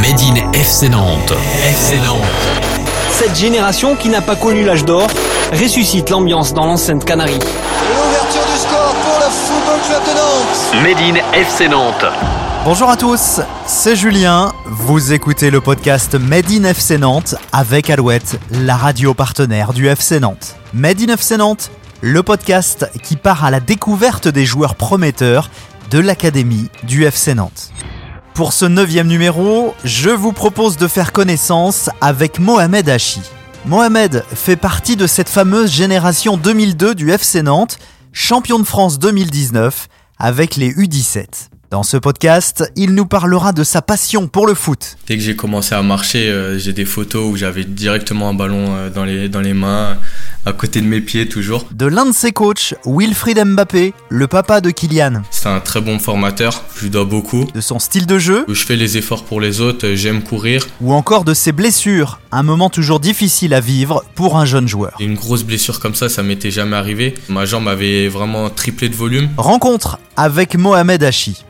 [0.00, 1.32] Made in FC Nantes.
[1.64, 2.22] FC Nantes.
[3.10, 5.08] Cette génération qui n'a pas connu l'âge d'or
[5.52, 7.38] ressuscite l'ambiance dans l'enceinte Canarie.
[7.38, 10.84] L'ouverture du score pour le Football Club de Nantes.
[10.84, 12.04] Made in FC Nantes.
[12.64, 14.52] Bonjour à tous, c'est Julien.
[14.66, 20.20] Vous écoutez le podcast Made in FC Nantes avec Alouette, la radio partenaire du FC
[20.20, 20.54] Nantes.
[20.74, 21.70] Made in FC Nantes,
[22.02, 25.50] le podcast qui part à la découverte des joueurs prometteurs
[25.90, 27.72] de l'académie du FC Nantes.
[28.38, 33.20] Pour ce neuvième numéro, je vous propose de faire connaissance avec Mohamed Hachi.
[33.66, 37.80] Mohamed fait partie de cette fameuse génération 2002 du FC Nantes,
[38.12, 39.88] champion de France 2019
[40.20, 41.48] avec les U17.
[41.70, 44.96] Dans ce podcast, il nous parlera de sa passion pour le foot.
[45.06, 48.74] Dès que j'ai commencé à marcher, euh, j'ai des photos où j'avais directement un ballon
[48.74, 49.98] euh, dans les, dans les mains,
[50.48, 51.66] à côté de mes pieds toujours.
[51.72, 55.22] De l'un de ses coachs, Wilfried Mbappé, le papa de Kylian.
[55.30, 57.46] C'est un très bon formateur, je lui dois beaucoup.
[57.54, 58.46] De son style de jeu.
[58.48, 60.66] Je fais les efforts pour les autres, j'aime courir.
[60.80, 64.96] Ou encore de ses blessures, un moment toujours difficile à vivre pour un jeune joueur.
[65.00, 67.14] Une grosse blessure comme ça, ça m'était jamais arrivé.
[67.28, 69.28] Ma jambe avait vraiment triplé de volume.
[69.36, 71.44] Rencontre avec Mohamed Hachi.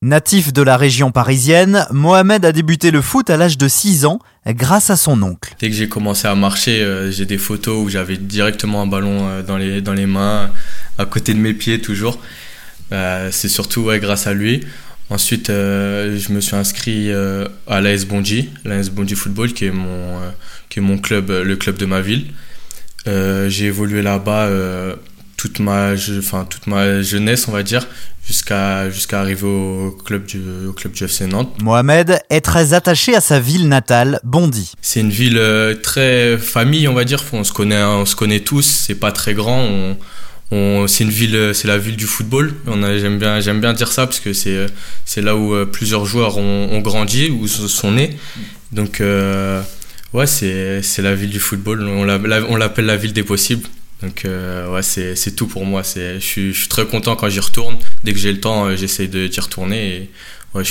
[0.00, 4.20] Natif de la région parisienne, Mohamed a débuté le foot à l'âge de 6 ans
[4.46, 5.56] grâce à son oncle.
[5.58, 9.28] Dès que j'ai commencé à marcher, euh, j'ai des photos où j'avais directement un ballon
[9.28, 10.52] euh, dans les, dans les mains,
[10.98, 12.20] à côté de mes pieds toujours.
[12.92, 14.60] Euh, c'est surtout grâce à lui.
[15.10, 17.10] Ensuite, je me suis inscrit
[17.66, 20.20] à l'AS Bondy, l'AS Bondy Football, qui est mon,
[20.68, 22.26] qui est mon club, le club de ma ville.
[23.06, 24.48] j'ai évolué là-bas
[25.38, 27.86] toute ma, enfin toute ma jeunesse, on va dire,
[28.26, 31.56] jusqu'à jusqu'à arriver au club du au club du FC Nantes.
[31.62, 34.72] Mohamed est très attaché à sa ville natale, Bondy.
[34.82, 37.22] C'est une ville euh, très famille, on va dire.
[37.32, 38.66] On se connaît, on se connaît tous.
[38.86, 39.62] C'est pas très grand.
[39.62, 39.96] On,
[40.50, 42.52] on, c'est une ville, c'est la ville du football.
[42.66, 44.66] J'aime bien, j'aime bien dire ça parce que c'est
[45.04, 48.16] c'est là où euh, plusieurs joueurs ont, ont grandi, où sont nés.
[48.72, 49.62] Donc euh,
[50.14, 51.82] ouais, c'est c'est la ville du football.
[51.86, 52.04] On
[52.56, 53.68] l'appelle la ville des possibles.
[54.02, 55.82] Donc euh, ouais, c'est tout pour moi.
[55.82, 57.76] Je suis, je suis très content quand j'y retourne.
[58.04, 59.94] Dès que j'ai le temps, euh, j'essaie d'y retourner.
[59.94, 60.10] Et
[60.54, 60.62] ouais,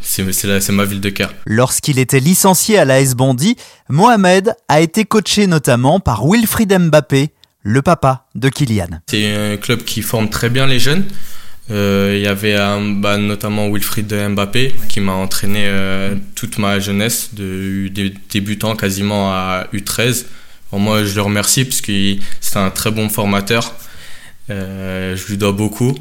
[0.00, 1.32] c'est ma ville de cœur.
[1.46, 3.56] Lorsqu'il était licencié à l'AS Bondy,
[3.88, 7.30] Mohamed a été coaché notamment par Wilfried Mbappé,
[7.62, 9.00] le papa de Kylian.
[9.06, 11.04] C'est un club qui forme très bien les jeunes.
[11.70, 12.56] Euh, il y avait
[12.96, 15.70] bah, notamment Wilfried Mbappé qui m'a entraîné
[16.34, 20.24] toute ma jeunesse, de, de débutant quasiment à U13
[20.78, 23.74] moi, je le remercie parce que c'est un très bon formateur.
[24.50, 25.94] Euh, je lui dois beaucoup.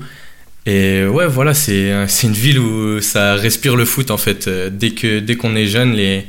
[0.66, 1.90] Et ouais, voilà, c'est
[2.24, 4.48] une ville où ça respire le foot en fait.
[4.50, 6.26] Dès dès qu'on est jeune, les,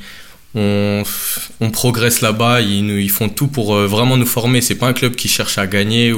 [0.54, 2.60] on, progresse là-bas.
[2.60, 4.60] Ils, font tout pour euh, vraiment nous former.
[4.60, 6.12] C'est pas un club qui cherche à gagner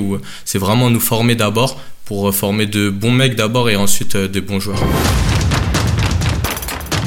[0.44, 4.40] c'est vraiment nous former d'abord pour former de bons mecs d'abord et ensuite euh, des
[4.40, 4.82] bons joueurs.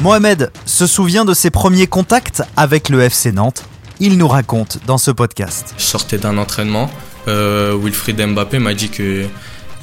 [0.01, 3.66] Mohamed se souvient de ses premiers contacts avec le FC Nantes
[4.00, 5.74] il nous raconte dans ce podcast.
[5.78, 6.90] Je sortais d'un entraînement.
[7.28, 9.25] Euh, Wilfried Mbappé m'a dit que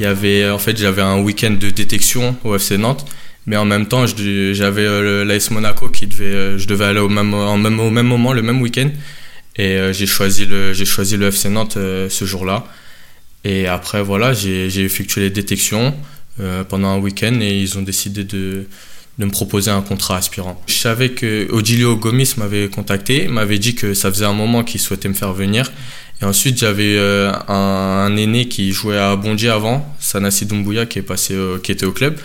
[0.01, 3.07] y avait, en fait, j'avais un week-end de détection au FC Nantes,
[3.47, 7.09] mais en même temps, j'avais euh, l'AS Monaco qui devait, euh, je devais aller au
[7.09, 8.91] même, en même, au même moment, le même week-end,
[9.57, 12.65] et j'ai choisi le, choisi le FC Nantes ce jour-là.
[13.45, 15.95] Et après, voilà, j'ai effectué les détections
[16.69, 18.67] pendant un week-end et ils ont décidé de,
[19.19, 20.61] de me proposer un contrat aspirant.
[20.67, 24.81] Je savais que Odilio Gomis m'avait contacté, m'avait dit que ça faisait un moment qu'il
[24.81, 25.71] souhaitait me faire venir.
[26.21, 31.03] Et ensuite, j'avais euh, un, aîné qui jouait à Bondy avant, Sanassi Doumbouya, qui est
[31.03, 32.17] passé, qui était au club.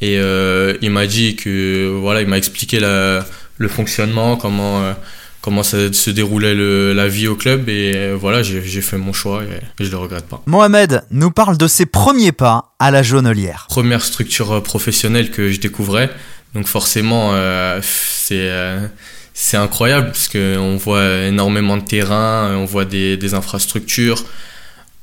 [0.00, 3.24] Et euh, il m'a dit que, voilà, il m'a expliqué la,
[3.58, 4.92] le fonctionnement, comment, euh,
[5.40, 7.68] comment ça se déroulait le, la vie au club.
[7.68, 10.42] Et voilà, j'ai fait mon choix et je le regrette pas.
[10.46, 13.66] Mohamed nous parle de ses premiers pas à la jaunelière.
[13.68, 16.10] Première structure professionnelle que je découvrais.
[16.54, 18.86] Donc forcément, euh, c'est euh,
[19.32, 24.24] c'est incroyable parce qu'on voit énormément de terrain, on voit des, des infrastructures.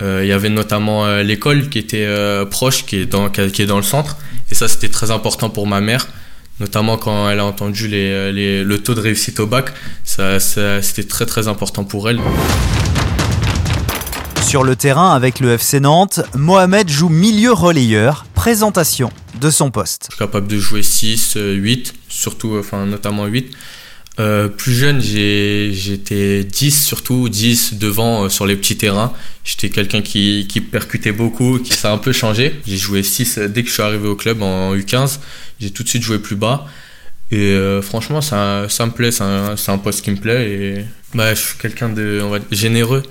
[0.02, 2.08] Euh, il y avait notamment l'école qui était
[2.50, 4.18] proche, qui est, dans, qui est dans le centre.
[4.50, 6.08] Et ça, c'était très important pour ma mère,
[6.62, 9.72] notamment quand elle a entendu les, les, le taux de réussite au bac.
[10.06, 12.20] Ça c'était très très important pour elle.
[14.42, 18.26] Sur le terrain avec le FC Nantes, Mohamed joue milieu relayeur.
[18.42, 20.08] Présentation de son poste.
[20.10, 23.52] Je suis capable de jouer 6, 8, surtout, enfin notamment 8.
[24.20, 29.14] Euh, plus jeune, j'étais 10 surtout, 10 devant euh, sur les petits terrains.
[29.44, 32.60] J'étais quelqu'un qui, qui, percutait beaucoup, qui s'est un peu changé.
[32.66, 35.20] J'ai joué 6 dès que je suis arrivé au club en U15.
[35.60, 36.66] J'ai tout de suite joué plus bas.
[37.30, 40.50] Et euh, franchement, ça, ça me plaît, c'est un, un, poste qui me plaît.
[40.50, 43.04] Et bah, je suis quelqu'un de on va, généreux.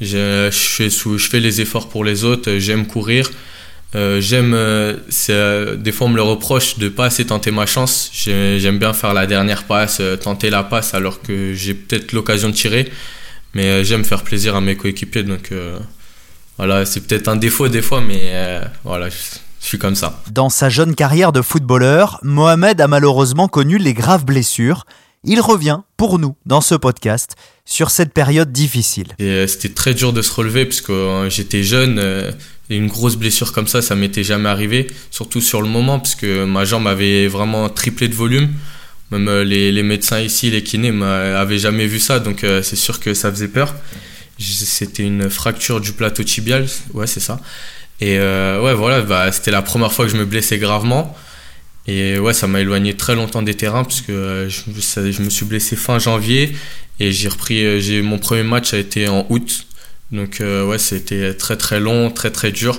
[0.00, 3.30] Je, je, fais, je fais les efforts pour les autres, j'aime courir.
[3.94, 4.96] Euh, j'aime, euh,
[5.30, 8.10] euh, des fois on me le reproche de pas assez tenter ma chance.
[8.12, 12.50] J'ai- J'aime bien faire la dernière passe, tenter la passe alors que j'ai peut-être l'occasion
[12.50, 12.90] de tirer.
[13.54, 15.50] Mais j'aime faire plaisir à mes coéquipiers, donc
[16.58, 18.30] voilà, c'est peut-être un défaut des fois, mais
[18.84, 19.16] voilà, je
[19.66, 20.20] suis comme ça.
[20.30, 24.84] Dans sa jeune carrière de footballeur, Mohamed a malheureusement connu les graves blessures.
[25.24, 27.34] Il revient pour nous dans ce podcast
[27.64, 29.08] sur cette période difficile.
[29.20, 31.98] Euh, c'était très dur de se relever parce que euh, j'étais jeune.
[31.98, 32.30] euh,
[32.70, 34.86] une grosse blessure comme ça, ça m'était jamais arrivé.
[35.10, 38.50] Surtout sur le moment parce que ma jambe avait vraiment triplé de volume.
[39.10, 42.20] Même euh, les, médecins ici, les kinés, m'avaient jamais vu ça.
[42.20, 43.74] Donc c'est sûr que ça faisait peur.
[44.38, 46.66] C'était une fracture du plateau tibial.
[46.94, 47.40] Ouais, c'est ça.
[48.00, 51.16] Et ouais, voilà, bah, c'était la première fois que je me blessais gravement.
[51.90, 54.60] Et ouais, ça m'a éloigné très longtemps des terrains parce que euh, je,
[55.10, 56.54] je me suis blessé fin janvier
[57.00, 57.64] et j'ai repris.
[57.64, 59.66] euh, J'ai mon premier match a été en août,
[60.12, 62.78] donc euh, ouais, c'était très très long, très très dur.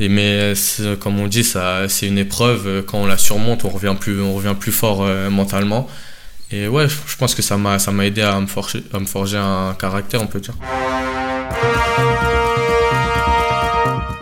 [0.00, 0.52] Et mais
[0.98, 2.82] comme on dit, ça, c'est une épreuve.
[2.84, 5.88] Quand on la surmonte, on revient plus, on revient plus fort mentalement.
[6.50, 9.06] Et ouais, je pense que ça m'a, ça m'a aidé à me forger, à me
[9.06, 10.54] forger un caractère, on peut dire.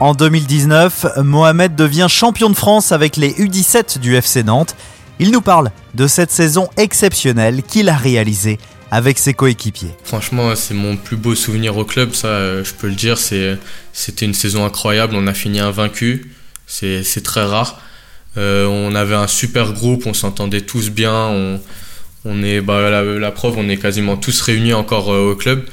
[0.02, 4.75] En 2019, Mohamed devient champion de France avec les U17 du FC Nantes.
[5.20, 8.58] Il nous parle de cette saison exceptionnelle qu'il a réalisée
[8.90, 9.94] avec ses coéquipiers.
[10.02, 13.16] Franchement, c'est mon plus beau souvenir au club, ça, je peux le dire.
[13.16, 15.14] C'était une saison incroyable.
[15.14, 16.32] On a fini invaincu.
[16.66, 17.81] C'est, c'est très rare.
[18.37, 21.60] Euh, on avait un super groupe, on s'entendait tous bien.
[22.25, 25.64] On, est, bah, la, preuve, on est quasiment tous réunis encore euh, au club.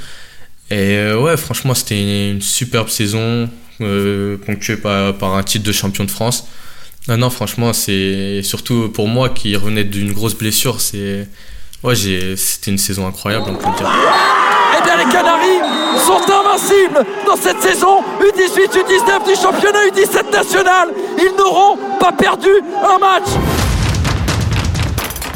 [0.70, 3.50] Et euh, ouais, franchement, c'était une superbe saison,
[3.81, 6.48] euh, ponctuée par, par un titre de champion de France.
[7.08, 11.28] Non, non, franchement, c'est surtout pour moi qui revenais d'une grosse blessure, c'est,
[11.84, 13.90] ouais, j'ai, c'était une saison incroyable, on peut le dire.
[14.78, 20.90] Eh bien, les Canaries sont invincibles dans cette saison U18, U19 du championnat U17 national.
[21.18, 22.50] Ils n'auront pas perdu
[22.84, 23.30] un match.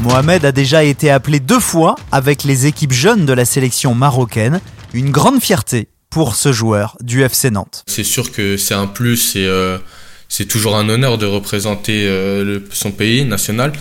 [0.02, 4.60] Mohamed a déjà été appelé deux fois avec les équipes jeunes de la sélection marocaine.
[4.94, 7.84] Une grande fierté pour ce joueur du FC Nantes.
[7.88, 9.78] C'est sûr que c'est un plus et euh,
[10.30, 13.74] c'est toujours un honneur de représenter euh, le- son pays national.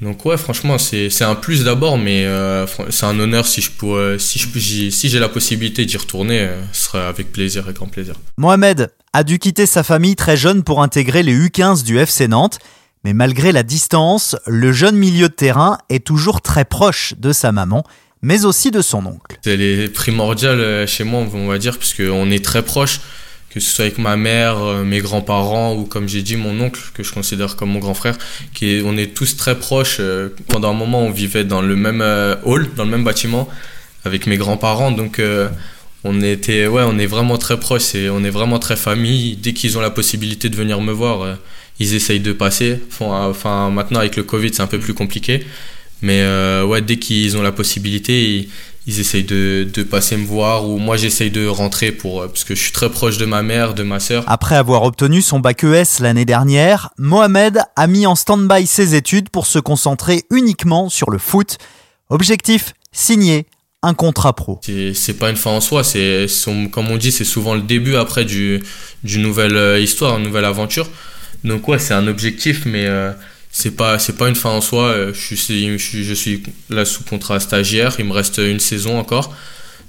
[0.00, 5.08] Donc ouais, franchement, c'est un plus d'abord, mais euh, c'est un honneur si je si
[5.08, 8.14] j'ai la possibilité d'y retourner, ce sera avec plaisir et grand plaisir.
[8.38, 12.58] Mohamed a dû quitter sa famille très jeune pour intégrer les U15 du FC Nantes.
[13.04, 17.52] Mais malgré la distance, le jeune milieu de terrain est toujours très proche de sa
[17.52, 17.84] maman,
[18.20, 19.35] mais aussi de son oncle.
[19.46, 22.98] C'est les primordial euh, chez moi, on va dire, parce qu'on est très proches,
[23.48, 26.80] que ce soit avec ma mère, euh, mes grands-parents ou comme j'ai dit mon oncle,
[26.94, 28.18] que je considère comme mon grand frère,
[28.60, 29.98] est, on est tous très proches.
[30.00, 32.02] euh, Pendant un moment, on vivait dans le même
[32.42, 33.48] hall, dans le même bâtiment,
[34.04, 35.22] avec mes grands-parents, donc
[36.02, 39.36] on était, ouais, on est vraiment très proches et on est vraiment très famille.
[39.36, 41.36] Dès qu'ils ont la possibilité de venir me voir,
[41.78, 42.80] ils essayent de passer.
[43.00, 45.46] Maintenant avec le Covid, c'est un peu plus compliqué.
[46.02, 46.26] Mais
[46.64, 48.48] ouais, dès qu'ils ont la possibilité, ils,
[48.86, 52.44] ils essayent de, de passer me voir ou moi j'essaye de rentrer pour euh, parce
[52.44, 54.24] que je suis très proche de ma mère, de ma sœur.
[54.26, 59.28] Après avoir obtenu son bac ES l'année dernière, Mohamed a mis en stand-by ses études
[59.28, 61.58] pour se concentrer uniquement sur le foot.
[62.10, 63.46] Objectif signer
[63.82, 64.60] un contrat pro.
[64.62, 66.26] C'est c'est pas une fin en soi, c'est
[66.70, 68.62] comme on dit, c'est souvent le début après du
[69.02, 70.88] d'une nouvelle euh, histoire, une nouvelle aventure.
[71.44, 73.12] Donc ouais, c'est un objectif, mais euh,
[73.58, 74.84] c'est pas pas une fin en soi.
[74.88, 76.38] Euh, Je suis je
[76.68, 79.34] là sous contrat stagiaire, il me reste une saison encore.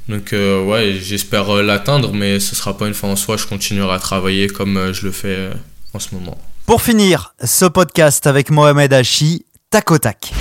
[0.08, 3.36] Donc euh, ouais, j'espère euh, l'atteindre, mais ce sera pas une fin en soi.
[3.36, 5.50] Je continuerai à travailler comme je le fais
[5.94, 6.38] en ce moment.
[6.66, 10.32] Pour finir ce podcast avec Mohamed Hachi, tac au tac.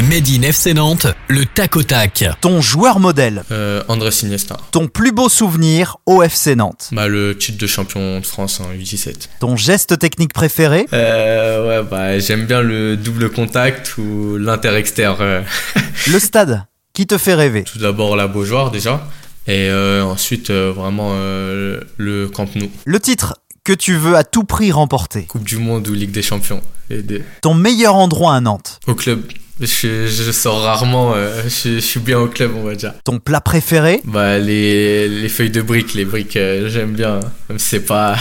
[0.00, 2.24] Made in FC Nantes, le tac au tac.
[2.40, 4.56] Ton joueur modèle, Euh, André Iniesta.
[4.72, 8.72] ton plus beau souvenir au FC Nantes, Bah, le titre de champion de France en
[8.72, 9.28] U17.
[9.40, 15.16] ton geste technique préféré, Euh, ouais, bah, j'aime bien le double contact ou l'inter-externe.
[15.20, 15.42] euh.
[16.10, 17.62] le stade qui te fait rêver?
[17.64, 19.06] Tout d'abord la Beaujoire déjà,
[19.46, 22.68] et euh, ensuite euh, vraiment euh, le Camp Nou.
[22.84, 25.22] Le titre que tu veux à tout prix remporter.
[25.26, 26.60] Coupe du Monde ou Ligue des Champions.
[26.90, 27.22] Les deux.
[27.42, 28.80] Ton meilleur endroit à Nantes.
[28.88, 29.22] Au club,
[29.66, 32.94] je, je sors rarement, euh, je, je suis bien au club on va dire.
[33.04, 34.00] Ton plat préféré?
[34.04, 38.16] Bah, les, les feuilles de briques, les briques euh, j'aime bien, même si c'est pas,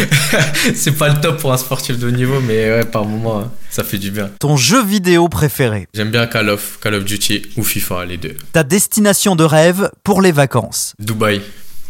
[0.74, 3.50] c'est pas le top pour un sportif de haut niveau, mais ouais, par moment hein,
[3.70, 4.30] ça fait du bien.
[4.40, 5.86] Ton jeu vidéo préféré?
[5.94, 8.34] J'aime bien Call of, Call of Duty ou FIFA, les deux.
[8.52, 10.94] Ta destination de rêve pour les vacances?
[10.98, 11.40] Dubaï.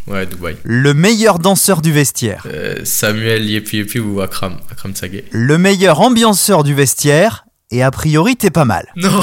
[0.07, 0.57] Ouais, Dubaï.
[0.65, 2.45] Le meilleur danseur du vestiaire?
[2.53, 5.25] Euh, Samuel Yepi Yepi ou Akram, Akram Sagé.
[5.31, 7.45] Le meilleur ambianceur du vestiaire.
[7.71, 8.87] Et a priori, t'es pas mal.
[8.97, 9.11] Non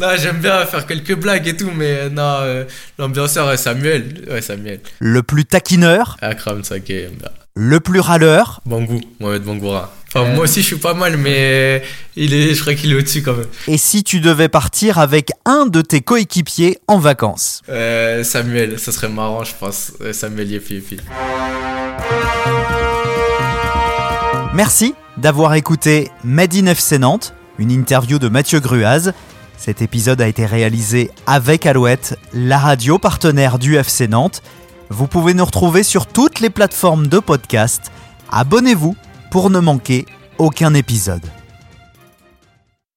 [0.00, 2.64] Non, j'aime bien faire quelques blagues et tout, mais euh, non, euh,
[2.98, 4.24] l'ambianceur, ouais, Samuel.
[4.30, 4.80] Ouais, Samuel.
[4.98, 6.18] Le plus taquineur.
[6.20, 7.30] Akram Sagé, j'aime bien.
[7.56, 9.92] Le plus râleur Bangou, Mohamed Bangoura.
[10.08, 11.82] Enfin, moi aussi, je suis pas mal, mais
[12.16, 13.46] il est, je crois qu'il est au-dessus quand même.
[13.68, 17.62] Et si tu devais partir avec un de tes coéquipiers en vacances?
[17.68, 19.92] Euh, Samuel, ça serait marrant, je pense.
[20.00, 20.96] Euh, Samuel Yepi Yepi.
[24.62, 29.14] Merci d'avoir écouté Made in FC Nantes, une interview de Mathieu Gruaz.
[29.56, 34.42] Cet épisode a été réalisé avec Alouette, la radio partenaire du FC Nantes.
[34.90, 37.90] Vous pouvez nous retrouver sur toutes les plateformes de podcast.
[38.30, 38.96] Abonnez-vous
[39.30, 40.04] pour ne manquer
[40.36, 41.24] aucun épisode.